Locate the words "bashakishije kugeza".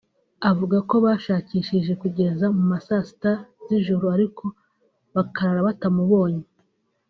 1.05-2.45